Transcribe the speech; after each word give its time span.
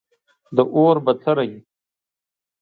د 0.55 0.57
اور 0.75 0.95
بڅری 1.05 1.51